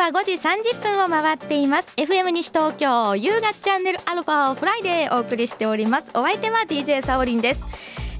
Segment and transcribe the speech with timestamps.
[0.00, 1.92] は5時30分を回っています。
[1.96, 6.08] FM 西東京夕方チャンネルアルファをフライデーお送りしております。
[6.14, 7.62] お相手は DJ サオリンです。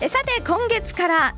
[0.03, 1.35] えさて今月から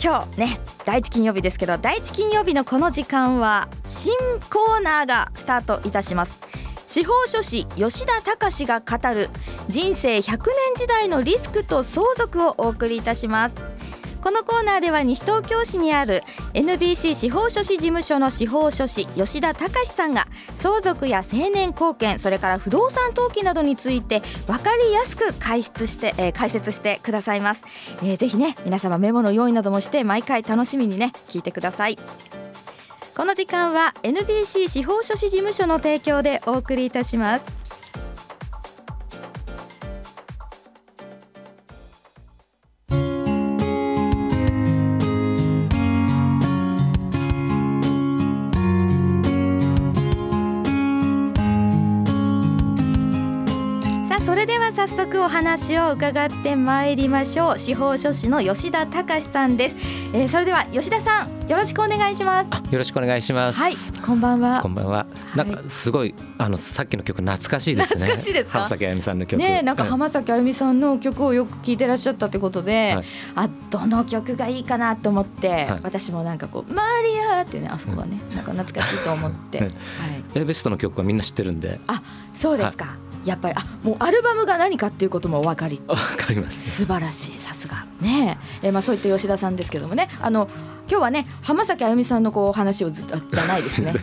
[0.00, 4.12] 今日ね第一金曜日ですけど第一金曜日のこの時間は新
[4.52, 6.46] コーナーがスタートいたします。
[6.86, 9.28] 司法書士吉田隆志が語る
[9.68, 10.38] 人生100年
[10.76, 13.56] 時代のリスクと相続をお送りいたします。
[14.26, 16.20] このコーナーでは西東京市にある
[16.52, 20.26] NBC 司法書士事務所の司法書士吉田隆さんが
[20.56, 27.62] 相続や成年後見それから不動産登記などについて分かりやすく解説して、えー、解説してくださいます、
[28.02, 31.96] えー、ぜひね皆様メモの用意などもして毎回楽しみにね聞いてください。
[33.16, 37.65] この時間は NBC 司法書士事務所の提供でお送りいたします。
[54.76, 57.58] 早速お話を伺ってまいりましょう。
[57.58, 59.76] 司法書士の吉田隆さんです、
[60.12, 62.50] えー、それでは吉田さんよろしくお願いします。
[62.50, 63.58] よろしくお願いします。
[63.58, 63.72] はい
[64.04, 64.60] こんばんは。
[64.60, 65.06] こんばんは。
[65.34, 68.00] なんかすごい、あのさっきの曲懐かしいですね。
[68.00, 69.40] 懐かしいです浜崎あゆみさんの曲。
[69.40, 73.04] ねなんか浜崎あゆみさんの曲をよく聞いてらっしゃったってことで、はい、
[73.34, 79.72] あどの曲がいいかなと思って、はい、私もなんかこうマリアっていうねあそこはね、なんか懐かしいと思って、 はい、
[80.34, 81.80] エベストの曲はみんな知ってるんで。
[81.86, 82.02] あ
[82.34, 85.82] そうですか、やっぱりあもうアルバムが何かっていうこともお分かり。
[85.86, 86.82] わかります。
[86.82, 87.84] 素晴らしいさすが。
[88.00, 88.38] ね。
[88.62, 90.48] えー、まあそういった吉田さんですけどもねあの
[90.88, 93.94] 今日はね浜崎あゆみさんのこう話をずっとじゃない ですね。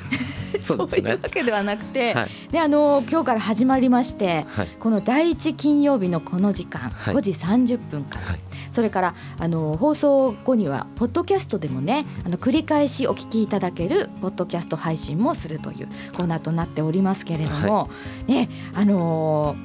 [0.61, 8.39] そういうわけではなくて、はい、であの今日から始まりまして、はい、この第一金曜日のこの時間、はい、5時30分から、はい、
[8.73, 17.89] それからあの放送後にはポッドキャストでもねあの繰り返しお聞きいただけるポッドキャスト配信もするというコーナーとなっておりますけれども、
[18.27, 19.55] ねあの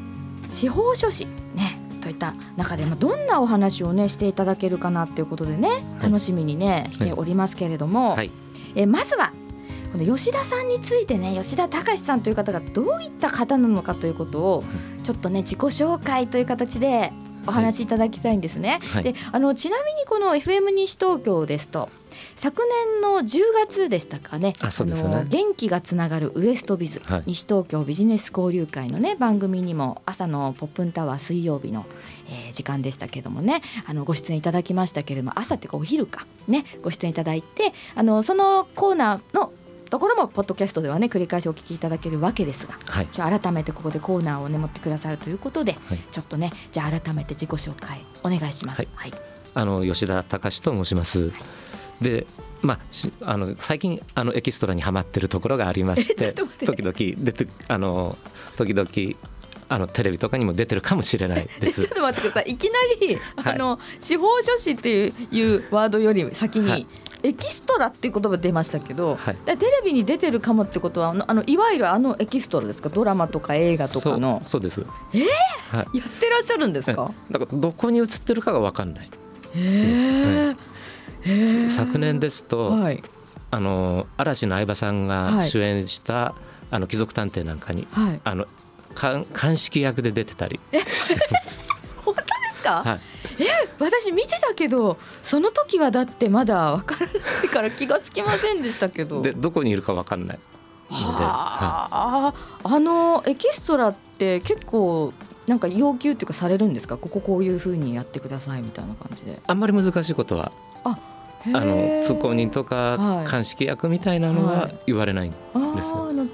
[0.50, 5.68] ー、司法書士ねといった中で、まあ、どんなお話をねしていただけるかなっていうことでね
[6.02, 8.30] 楽しみにねしておりますけれども、はい、
[8.76, 9.32] えまずは
[9.92, 14.64] この吉田さんについてね吉田隆さんという方がどういった方なのかということを
[15.02, 17.12] ちょっとね自己紹介という形で
[17.48, 18.80] お話しいただきたいんですね。
[18.92, 21.88] はい、であのちなみにこの FM 西東京ですと
[22.34, 24.52] 昨年の10月でしたかね。
[24.60, 31.86] あの元気がつながるウエストビズ、はい、西東京ビジネス交流会のね番組にも朝のポップンタワー水曜日の、
[32.28, 39.52] えー、時間でしたけどもねあのご出演いただきましたけれども朝っていうかお昼かねご出演いただいてあのそのコーナーの
[39.90, 48.88] ところもポッドキャストではね繰り返しお聞きいただけるわけですが、はい、今日改めてここでコーナーをね持ってくださるということで、はい、ちょっとねじゃあ改めて自己紹介お願いします。
[48.94, 49.12] はい、
[49.54, 51.32] あの吉田隆と申します。
[52.00, 52.26] で
[52.60, 52.78] まあ、
[53.32, 56.32] あの最近あのエキストラにはまってるところがありまして
[56.66, 56.92] 時々
[57.24, 58.18] 出てあの
[58.56, 58.88] 時々
[59.68, 61.82] あのテレビとかにも出てるかもしれないです。
[61.86, 62.52] ちょっと待ってください。
[62.52, 66.86] いきなり、あの司法書士っていうワードより先に、はい、
[67.22, 72.88] エキストラっていう言葉出ましたけど、はい、テレビに出てるかもってことはあのいわゆるあのエキストラですか？
[72.88, 74.40] ドラマとか映画とかの。
[74.42, 74.86] そうです。
[75.12, 77.12] えー、はい、やってらっしゃるんですか？
[77.30, 79.10] だからどこに映ってるかが分かんない。
[79.56, 80.54] へ
[81.24, 83.02] え昨年ですと、はい、
[83.50, 88.46] あの嵐の相葉さんが主演した、はい、あの貴族探偵なんかに、はい、あの
[88.94, 91.60] 鑑識役で出てたりしてます。
[92.82, 93.00] か、はい、
[93.42, 93.46] え
[93.78, 99.22] 私見てたけどその時はだってまだ分からないから気がつきませんでしたけど。
[99.22, 100.38] でどこにいるか分かんない。
[100.90, 102.34] はあ、
[102.64, 105.12] あのエキストラって結構
[105.46, 106.96] なんか要求っていうかされるんですか？
[106.96, 109.38] こここういうふうにやってくださいみたいな感じで。
[109.46, 110.52] あんまり難しいことは
[110.84, 110.96] あ
[111.54, 115.36] あの通行人とか鑑識役みたいなのは言われないんで
[115.82, 116.28] す、はいはい、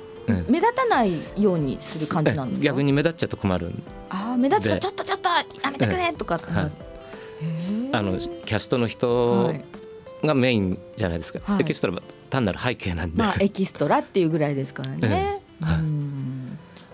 [0.48, 2.64] 目立たないようにする感じなんですか？
[2.66, 3.70] 逆に目立っちゃうと困る
[4.10, 5.28] あ目立つとちょっとちょっと
[5.62, 6.36] やめてくれとか。
[6.36, 6.70] ってなる、
[7.92, 9.52] あのキャストの人
[10.22, 15.40] がメインじゃないですか、はい、エキストラは単なる背景なんで、まあ、エキストラっていうぐらいですからね。
[15.62, 16.33] うん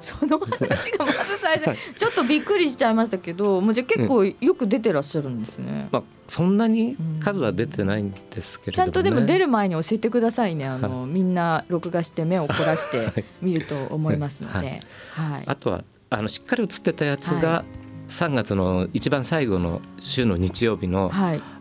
[0.00, 10.66] その話がまず最初ちょっとびっくりしちゃいましたけどもうじゃ結構よく出てらっしゃるんですね、まあ、そんなに数は出てないんですけれど、ね、ちゃんとでも出る前に教えてくださいね。
[10.66, 14.80] あの、みんな録画して目を凝らして見ると思いますので、
[15.12, 17.64] はい、あとはあのしっかり映ってたやつが、
[18.08, 21.10] 3月の一番最後の週の日曜日の「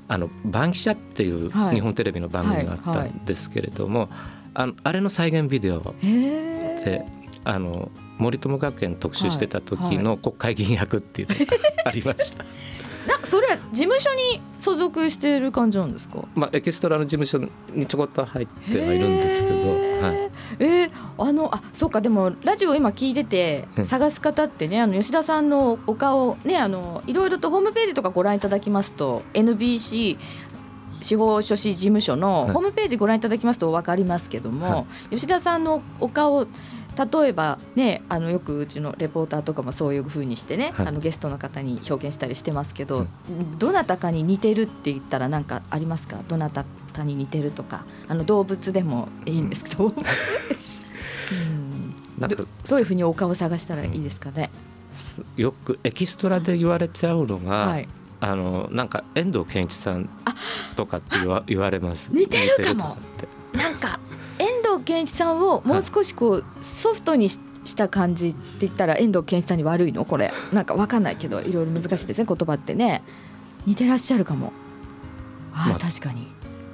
[0.07, 4.09] あのバンキシャ」っていう日本テレビの番組があったんですけれども、
[4.53, 7.06] あのあれの再現ビデオで
[7.49, 11.41] あの森友学園特集してた時の国会議員役っていうのが
[11.85, 12.43] ありました。
[13.07, 16.19] なそれは事務所に所属している感じなんですか？
[16.35, 17.39] まあエキストラの事務所
[17.73, 19.55] にちょこっと入ってはいるんですけど、
[20.05, 20.29] はい。
[20.59, 30.17] えー、あのあそうかでもラジオ今聞いてて探す方ってねあの吉田さんのお顔ねあのいろいろとホームページとかご覧いただきますと NBC
[31.01, 36.45] 司法書士事務所のホームページご覧いただきますと分かりますけども、はい、吉田さんのお顔
[36.99, 43.07] 例えばねあのよくうちのレポーターとかもそういうふうにしてね、はい、あのゲストの方に表現したりしてますけど、
[43.57, 46.21] どなたかに似てるって言ったら何かありますか？
[46.27, 47.85] どなたかに似てるとか。
[48.07, 49.95] あの動物でもいいんですけど、うん、
[52.17, 54.49] なんかどういうふうにお顔を探したらいいですかね、
[55.37, 57.87] よくエキストラで言われちゃうのが、はい、
[58.19, 60.09] あのなんか遠藤健一さん
[60.75, 62.09] とかって言わ言われます。
[62.11, 62.97] 似てるかも。
[63.53, 63.99] なんか
[64.89, 67.38] 健一さんをもう少しこうソフトにし
[67.75, 70.03] た感じって言ったら遠藤健一さんに悪いの？
[70.03, 70.33] これ。
[70.51, 73.03] なんか分かんないけどいろいろ難しいですね言葉ってね。
[73.68, 74.51] 似てらっしゃるかも。
[75.53, 76.27] あ、まあ、確かに。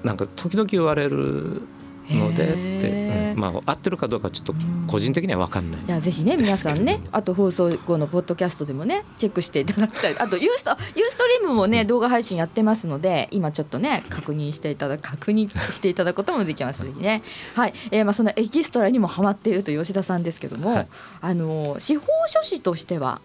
[0.03, 1.63] なんか時々言われる
[2.09, 4.53] のでって、うん、まあ合ってるかどうかちょっと
[4.87, 10.17] 個人的には分かんない、いやぜひね皆さんねあと放送後のポッドキャストでもねチェックしていただきたい。
[10.17, 17.21] あとユーストユーストリームもね動画配信やってますので今ちょっとね確認していただ確認していただくこともできますね。
[17.55, 20.87] はい、えー、まあそのエキストラにもハマっているという吉田さんですけども、はい、
[21.21, 23.21] あの司法書士としては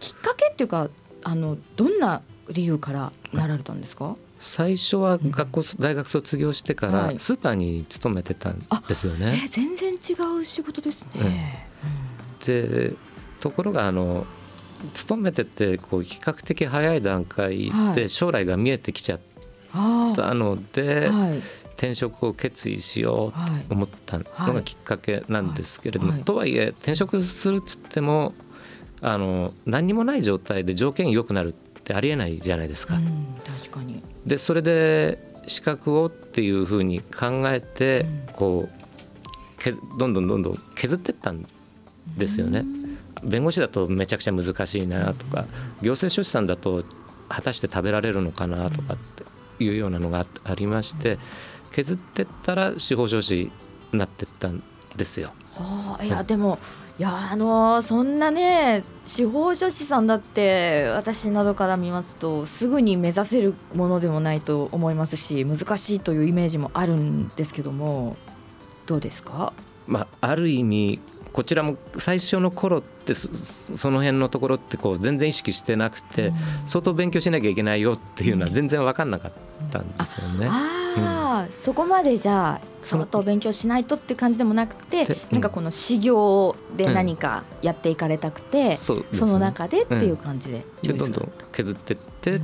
[0.00, 0.88] きっかけっていうか
[1.22, 9.26] あのどんな理由からなられたんですか、最初は学校、大学卒業してからスーパーに勤めてたんですよね。
[9.26, 11.68] はい、えー、全然違う仕事ですね。
[12.40, 12.94] うん、で
[13.40, 14.26] ところがあの
[14.94, 19.30] 勤めててこう比較的早い段階で将来が見えてきちゃった。
[20.34, 21.38] ので、はい、
[21.80, 24.24] 転職を決意しようと思ったの
[24.54, 28.34] がきっかけなんですけれども、とはいえ転職するっつっても
[29.00, 32.96] あの何にもない状態で条件良くなるってありえないじゃないですか。
[32.96, 38.80] うん、確かにでそれで資格をっていうふうに考えて、こう
[39.58, 41.46] けどんどんどんどん削ってったん
[42.16, 42.64] ですよね。
[43.22, 45.44] 弁護士だとめちゃくちゃ難しいなとか
[45.82, 46.84] 行政書士さんだと
[47.28, 49.24] 果たして食べられるのかなとかって
[49.62, 51.18] いうようなのがありまして
[51.70, 53.50] 削ってったら司法書士
[53.92, 54.62] になってったん
[54.96, 55.32] ですよ。
[55.54, 56.58] はあ、いやでも
[57.00, 68.18] いやあのそんなね司法書士さんだって私などから見ますとすぐに目指せるものでもないと思いますし難しいというイメージもあるんですけども
[68.84, 69.54] どうですか、
[69.86, 71.00] まあ、ある意味
[71.32, 76.32] こちらも最初の頃ってその辺のところってこう全然意識してなくて、
[76.66, 79.32] 相当勉強しなきゃいけないよっていうのは全然分かんなかっ
[79.70, 80.50] たんですよね。
[80.98, 90.64] あ、うん、そこまでじゃあ相当勉強しないとって感じでもなくて、うん、なんかこの修行で何かやっていかれたくて、うんそね、その中でっていう感じで。
[90.82, 92.40] でどんどん削ってって、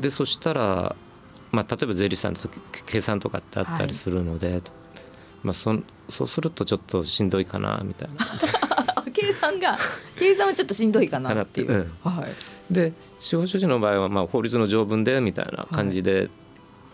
[0.00, 0.96] でそしたら、
[1.50, 2.48] まあ、例えば税理士さんと
[2.86, 4.62] 計算とかってあったりするので、はい、
[5.42, 5.74] まあ、そ
[6.08, 8.26] そうするとちょっとしんどいかなみたいな。
[9.12, 9.78] 計算が
[10.18, 11.70] 計算はちょっとしんどいかなっていう。
[11.70, 12.26] うん、は
[12.70, 16.28] い、で司法書士の場合はまあ法律の条文でみたいな感じで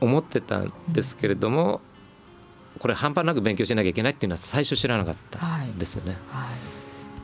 [0.01, 1.75] 思ってたんですけれども、は
[2.77, 6.17] い、これ半端なく勉強しなきゃいけないっていうのは最初知らなかったんですよね。
[6.29, 6.49] はい。
[6.49, 6.53] は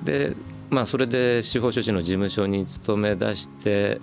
[0.02, 0.36] い、で
[0.70, 4.00] まあそれで司法書士の事務所に勤め出して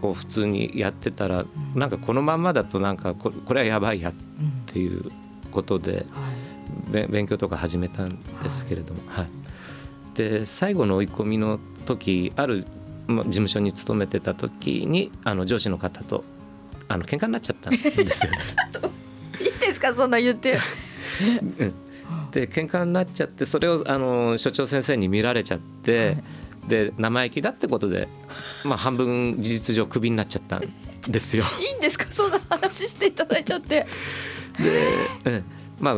[0.00, 4.14] こう普通にやってたら、うん、なんかこのまんまだとなんかこれはやばいやっ
[4.66, 5.10] ていう
[5.50, 6.06] ことで、
[7.08, 9.28] 勉強とか始めたんですけれども、はい、
[10.14, 12.66] で最後の追い込みの時ある
[13.08, 16.24] 事務所に勤めてた時にあの上司の方と
[16.88, 18.38] あの喧嘩になっちゃったんですよ、 ね。
[19.40, 20.58] いいですかそんな言って。
[22.32, 28.08] で喧嘩になっちゃってそれをあの所長先生に見られちゃって、はい、で生意気だってことで、
[28.64, 30.62] まあ、半分事実上クビになっちゃったん
[31.08, 31.44] ですよ。
[31.60, 33.86] いいんですかそんな話していただいちゃって。
[34.58, 34.86] で、
[35.24, 35.44] うん
[35.80, 35.94] まあ、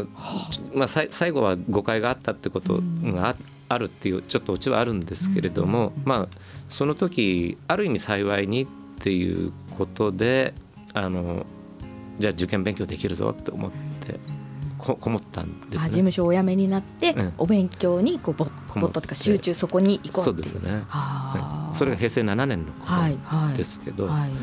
[0.74, 3.34] まあ、最後は誤解があったってことが
[3.68, 6.36] あるっていうちょっとオチはあるんですけれども、まあ、
[6.68, 8.66] その時ある意味幸いにっ
[9.00, 10.54] ていうことで
[10.92, 11.46] あの
[12.18, 14.18] じゃあ受験勉強できるぞって思って
[14.78, 20.24] ここもったんです、ね、事務所をお辞めになって、うん、お勉強にこうぼぼっととか集中そこに行こう。
[20.24, 22.86] そうですね、はい、それが平成7年のこ
[23.50, 24.30] とですけど、はいはい。
[24.30, 24.38] はい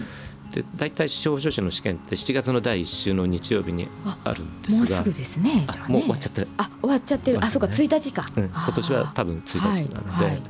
[0.51, 3.87] で大体司法書士の試験って7月の第1週の日曜日に
[4.23, 4.77] あるんですが。
[4.77, 5.55] もうすぐですね。
[5.55, 5.65] ね。
[5.89, 10.25] もう終わっちゃってあ終わっちゃってる、ね、あそうか1日か、うん、今年は多分1日なので、はい。
[10.25, 10.41] はい、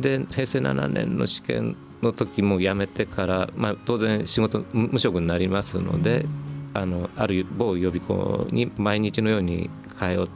[0.00, 6.26] で平成7年の試験の時も辞めてから、まあ、当然仕事無職になりますので、
[6.74, 10.28] あのある某予備校に毎日のように通っ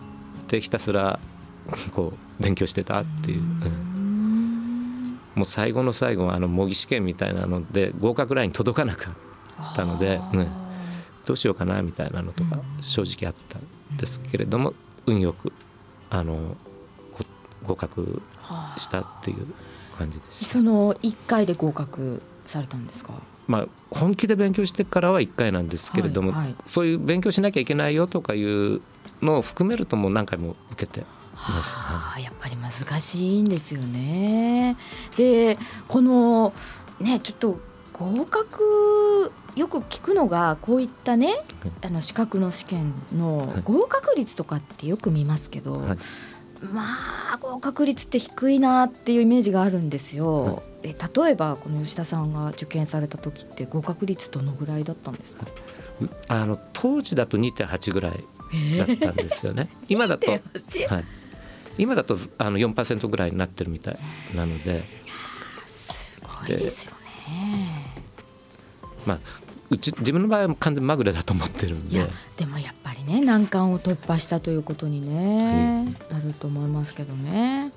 [0.46, 1.18] てひたすら
[1.92, 3.42] こう勉強してたっていう。
[5.35, 9.11] もう最後の最後あの模擬試験みたいなので合格ライン届かなか
[9.61, 10.49] ったので、ね、
[11.26, 14.73] どうしようかなみたいなのとか正直あったんですけれども、
[15.04, 15.52] 運よく
[16.08, 16.56] あの
[17.66, 18.23] 合格
[18.78, 19.46] したっていう
[19.97, 20.45] 感じです。
[20.45, 23.15] その1回で合格されたんですか？
[23.49, 28.81] まあ、本気で勉強してからは1回なんですけれども、はいはい、そういう勉強しなきゃいけないよとかいう
[29.23, 34.76] のを含めるともう何回も受けてます、はあ、やっぱり難しいんですよね。
[35.17, 36.53] でこの
[36.99, 37.61] ねちょっと
[37.93, 41.33] 合格よく聞くのがこういったね
[41.83, 45.99] あの資格の試験の合格率とかってよく見ますけど、はい、
[46.60, 46.82] ま
[47.34, 50.62] あ合格率って低いなっていうイメージがあるんですよ。
[50.82, 55.46] え例えばこの吉田さんが受験された時って合格率どのぐらいだったんですか？
[56.28, 58.25] あの当時だと2.8ぐらい
[58.78, 59.68] だったんですよね。
[59.88, 60.42] 今だと、はい、
[61.78, 63.98] 今だとあの4%ぐらいになってるみたい
[64.34, 64.84] なので。
[65.66, 66.96] すごいですよね。
[69.06, 69.18] まあ
[69.68, 75.86] うち自分の場合は完全まぐれだと思ってるんででもやっぱりね難関を突破したということにね、なる
[76.37, 77.73] と思いますけどね。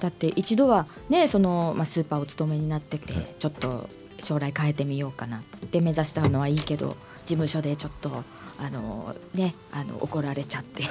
[0.00, 3.88] だって一度はねその、まあ、スーパーお勤めになってて、ちょっと
[4.20, 8.10] 将来変えてみようかなって目指したのはいいけど事務所でちょっと
[8.58, 10.86] あのねあの怒られちゃってっ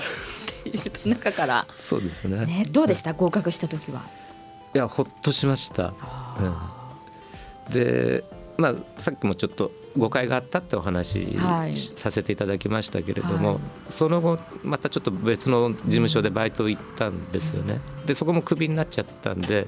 [0.63, 1.67] ていう中から。
[1.77, 2.45] そうですね。
[2.45, 4.01] ねどうでした、合格した時は。
[4.74, 5.93] いやほっとしました、
[7.67, 8.25] うん、で
[8.57, 11.37] まあさっきもちょっと誤解があったってお話
[11.75, 13.59] させていただきましたけれども、はい、
[13.89, 17.79] その後またちょっと別の事務所でバイト行ったんですよね。
[18.05, 19.67] でそこもクビになっちゃったんで、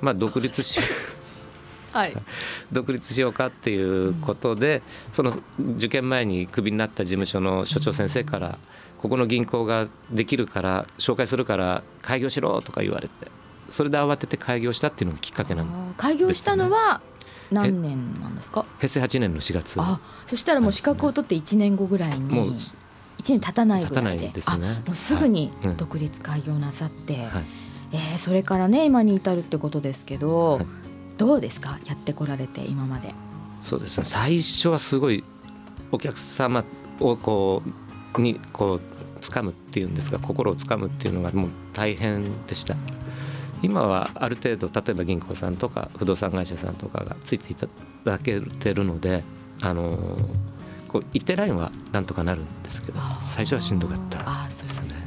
[0.00, 0.80] まあ、独立し
[1.92, 2.16] はい、
[2.72, 5.32] 独立しようかっていうことで、その
[5.76, 8.58] 受験前にクビになった事務所の所長先生から
[8.98, 13.30] 「ここの銀行ができるから紹介するから開業しろ」とか言われて。
[13.70, 17.00] それで慌てて開業したっていうのがきっかけなんです、ね、開業したのは
[17.52, 18.64] 何年なんですか？
[18.78, 19.74] 平成8年の4月。
[19.80, 22.74] あそしたらもう資格を取って1年後ぐらいにもう1
[23.28, 24.28] 年経たないぐらいで。
[24.28, 27.44] です、ね、もうすぐに独立開業なさって、はい、
[27.92, 30.66] えー、それからね今に至るってことですけど、はい、
[31.18, 31.78] どうですか？
[31.86, 33.14] やってこられて今まで。
[33.60, 34.04] そうですね。
[34.04, 35.22] 最初はすごい
[35.92, 36.64] お客様
[37.00, 37.62] をこ
[38.16, 40.18] うにこう掴むっていうんですか？
[40.18, 42.74] 心を掴むっていうのがもう大変でした。
[43.62, 47.66] 今はある程度例えば銀行さんとか不動産会社さんとかがついていた
[48.04, 49.22] だけてるので
[49.60, 50.18] あの
[50.88, 55.02] こう一定ラインはなんとかなるんですけど最初はしんどかったですね。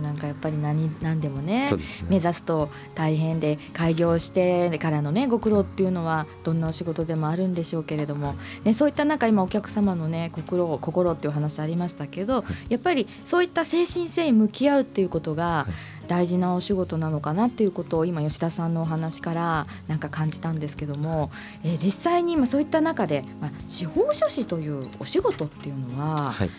[0.00, 1.78] なんかやっぱり何何でもね、ね、
[2.08, 21.30] 目指すと大変で開業してからのねご苦労っていうのはどんなお仕事でもあるんでしょうけれども、ね、そういった中今お客様のね心心っていう話ありましたけど、やっぱりそういった精神性に向き合うっていうことが、はい大事なお仕事なのかなっていうことを今吉田さんのお話からなんか感じたんですけども、
[21.64, 26.50] えー、実際に今そういった中で、まあ、司法書士というお仕事っていうのは、はい、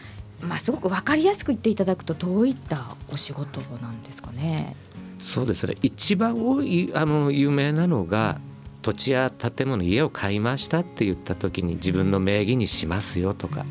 [0.42, 4.76] まあ、すごく分かりやすく言っていただくとどういったお仕事なんですかね。
[5.20, 8.40] そうですね一番多いあの有名なのが、
[8.84, 13.66] 土地や建物家を買いましたって言った時に自分の名義にしますよとか、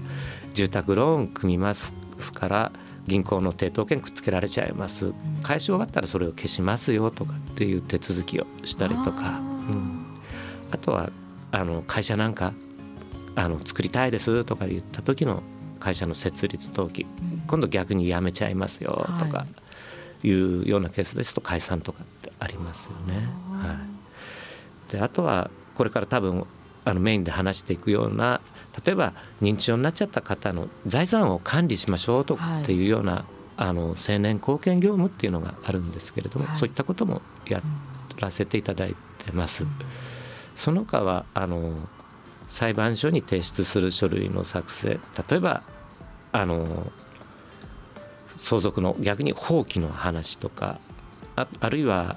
[0.55, 1.93] 住宅ローン組みます
[2.35, 2.73] から
[3.07, 5.13] 銀行の抵当権くっつけられちゃいます。
[5.43, 10.07] 返し終わったらそれを消しますよとかっていう手続きをしたりとか、うん、
[10.71, 11.11] あとは
[11.53, 12.53] あの会社なんか
[13.35, 15.43] あの作りたいですとか言った時の
[15.79, 17.07] 会社の設立登記、
[17.47, 19.47] 今度逆に辞めちゃいますよとか
[20.25, 20.31] い。
[20.31, 23.27] うようなケースですと解散とかってありますよね。
[23.51, 23.75] は
[24.89, 26.47] い、であとはこれから多分
[26.87, 28.41] あのメインで話していくような
[28.85, 29.13] 例えば
[29.43, 33.25] 認知症になっちゃった方の財産を管理しましょうとかっていうような、はい、
[33.57, 37.61] あの青年貢献業務っていうのがあるんですけれども、はい、そういったこともや
[38.21, 39.65] らせていただいてます。
[39.65, 39.71] うん、
[40.55, 41.75] その他はあの
[42.47, 45.65] 裁判所に提出する書類の作成例えば
[46.31, 46.93] あの
[48.37, 50.79] 相続の逆に放棄の話とか
[51.35, 52.17] ああるいは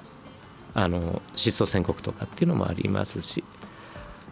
[0.74, 3.42] あの失踪宣告とかっていうのもありますし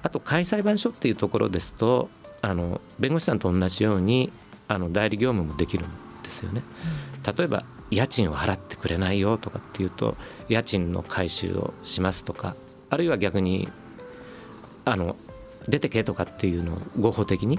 [0.02, 2.08] あと開裁判所っていうところですと
[2.40, 4.32] あの弁護士さんと同じように
[4.68, 5.88] あの代理業務もできるん
[6.22, 6.62] ですよね。
[7.36, 10.16] 例えば家賃を払ってくれないよとかっていうと
[10.48, 12.54] 家賃の回収をしますとか
[12.90, 13.68] あるいは逆に
[14.84, 15.16] あの
[15.68, 17.58] 出てけとかっていうのを合法的に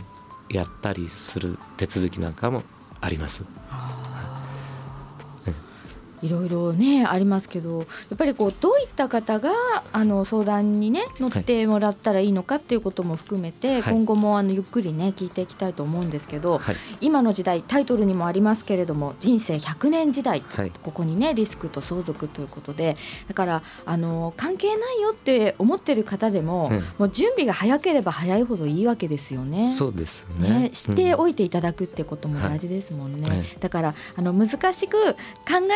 [0.50, 2.64] やったりする手続きなんかも
[3.02, 3.44] あります。
[6.22, 7.86] いろいろねありますけどや
[8.16, 9.52] っぱりこうどういった方が
[9.92, 22.98] あの相談にね乗ってもらったらいいのかっていうことも含めて、はい、今後もあのゆっくりね聞いていきたいと思うんですけど、はい、今の時代タイトルにもありますけれども人生100年時代、はい、ここにねリスクと相続ということで
[23.28, 29.68] だからあの関係ないよって思ってる方でも、うん、もう準備が早ければ早いほどいいわけですよね。
[29.68, 33.44] そうですね、ね、知っておいていただくってことも大事ですもんね。
[33.60, 35.18] だからあの難しく考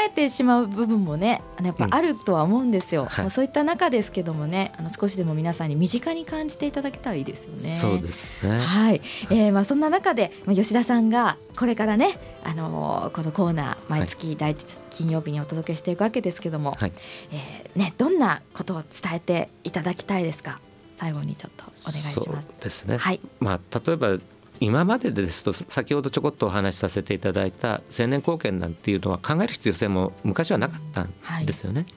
[0.05, 7.69] えてしまう部分もねやっぱあるとは思うんですよ、うんはい、そういった中ですけどもねあの少しでも皆さんに身近に感じていただけたらいいですよね。
[7.69, 8.59] そうですね。
[8.59, 16.91] はい、えー、まあそんな中で吉田さんがこれからね、あのー、このコーナー毎月第一金曜日にお届けしていくわけですけども、はい、
[17.31, 20.59] えー、ね、どんなことを伝えていただきたいですか？
[20.97, 22.47] 最後にちょっとお願いします。
[22.59, 24.17] ですね、はい、まあ、例えば
[24.59, 31.81] 今までですと先ほどちょこっとお話しさせていただいた青年貢献なんていうのは考える必要性も昔はなかったんですよね。
[31.81, 31.89] はい、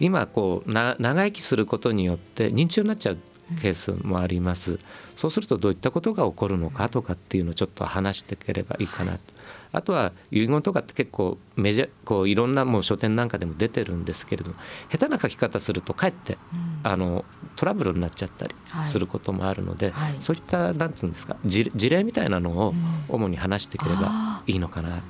[0.00, 3.18] 今こうな長生きすることによって認知症になっちゃう
[3.60, 4.78] ケースもあります、うん、
[5.16, 9.18] そうするとどういったことが起こるのかとかっていうのをちょっと話していければいいかなと。
[9.72, 14.52] あとは遺言とかって結構メジャこういろんなもう書店なんかでも出てるんですけれど
[14.90, 17.24] 下手な書き方するとかえって、うん、あの
[17.56, 18.54] トラブルになっちゃったり
[18.86, 22.74] することもあるので、はい、そういったなんつうんですか事例みたいなのを
[23.08, 25.02] 主に話していければいいのかな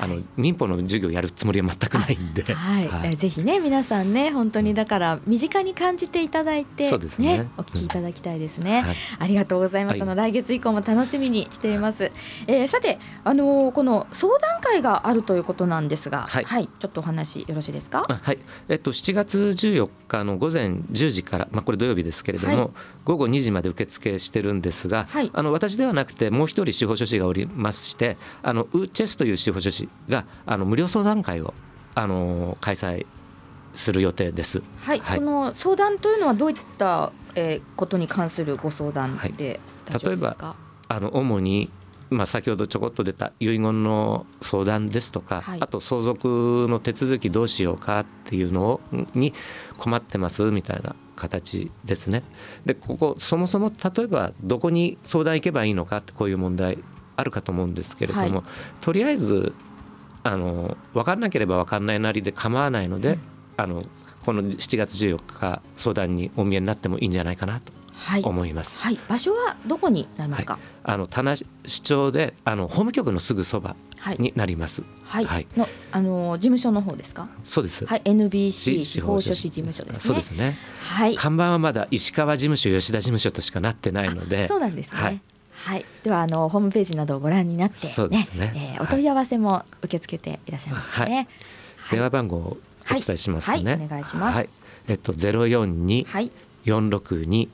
[0.00, 8.86] あの民法の授業やるつもりは全くないんで、はい、はい、ぜひね皆さんね本当にだから身近に感じていただいて、そうですね、お聞きいただきたいですね、うん。
[8.86, 12.10] はい、ありがとうございます、はい、あの来月以降も楽しみにしています、
[12.46, 18.06] えー、さてあのー、この相談会があるということなんですが、はい、はい、ちょっとお話よろしいですか？
[18.08, 18.38] はい。
[18.68, 22.72] えっと7月14日の午前10時からまあこれ土曜日ですけれども、
[23.04, 31.54] 午後2時まで受付してるんですが、あの私ではなくてもう一人司法書士がおりましてあのウーチェスという司法書士があの無料相談会を
[31.94, 33.06] あの開催
[33.74, 34.62] する予定です。
[34.82, 39.60] はい、はい、この相談というのはどういった、えー、ことに関するご相談で
[40.04, 40.56] 例えば
[40.88, 41.70] あの主に
[42.10, 48.80] まあ、先ほどちょこっと出た遺言の相談ですとか、はい、あと相続の手続きどうしようかっていうのを
[49.14, 49.34] に
[49.76, 52.22] 困ってますみたいな形ですね。
[52.64, 56.78] でここそもそも例えばどこに相談行けばいいのかってこういう問題
[57.16, 58.42] あるかと思うんですけれども、はい、
[58.80, 59.52] とりあえず
[60.28, 63.20] あの分からなければ分かんないなりで構わないので、うん、
[63.56, 63.82] あの
[64.26, 67.72] この7月14日相談にお見えになってもいいんじゃないかなと
[68.28, 68.76] 思います。
[68.78, 70.52] はい、はい、場所はどこになりますか？
[70.54, 71.46] はい、あの田無市
[71.80, 73.74] 長であの法務局のすぐそば
[74.18, 74.82] になります。
[75.04, 75.24] はい。
[75.24, 77.26] はい、のあの事務所の方ですか？
[77.42, 77.86] そうです。
[77.86, 78.02] はい。
[78.04, 80.00] NBC 司法書士事務所ですね。
[80.00, 80.58] そうですね。
[80.82, 81.16] はい。
[81.16, 84.46] 看板はまだ石川事務所吉田事務所としかなってないので。
[84.46, 85.22] そうなんですね。
[85.64, 85.74] はい。
[85.74, 91.28] はい、ではあのホームページなどをご覧になってねね、えー、お問い合わせも受け付けていらっしゃいますかね。
[91.76, 92.56] はい、電話番号をお
[92.88, 93.72] 伝えしますね。
[93.72, 94.36] はい、お願いします。
[94.36, 94.48] はい、
[94.88, 96.06] えっとゼロ四二
[96.64, 97.48] 四六二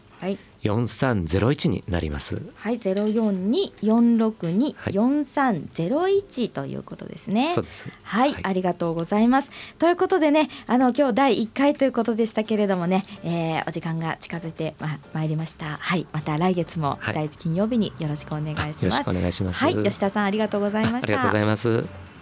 [0.64, 2.40] 四三ゼロ一になります。
[2.56, 7.52] はい、ゼロ四二四六二四三ゼロ一ということですね。
[7.54, 7.86] そうです。
[8.02, 9.50] はい、はい、ありがとうございます。
[9.78, 15.66] ということでね、あの今日第一回ということでしたけれどもね、えー、お時間が近づいてま参りました。
[15.66, 18.84] はい、また来月も第一金曜日によろしくお願いします。
[18.86, 19.62] よろしくお願いします。
[19.62, 21.08] はい、吉田さんありがとうございました。
[21.08, 22.13] ありがとうございます。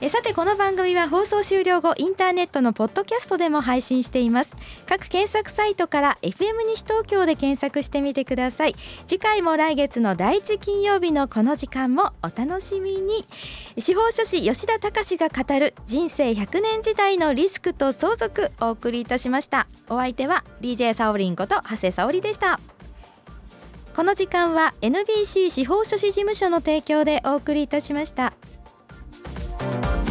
[0.00, 4.56] えさてこの番組は放送終了後インターネットのポッドキャストでも配信しています。
[4.86, 8.74] 各検索サイトから FM 西東京で検索してみてください。
[9.06, 13.24] 次回も来月の第一金曜日のこの時間もお楽しみに。
[13.78, 19.68] 司法書士吉田隆が語る人生100年時代のリスクと相続お送りいたしました。
[19.88, 22.58] お相手は DJ サオリンこと長谷沙織でした。
[23.94, 28.32] この時間は NBC 司法書士事務所の提供でお送りいたしました。
[29.64, 30.03] life.